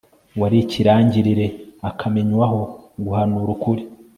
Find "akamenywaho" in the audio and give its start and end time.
1.89-2.59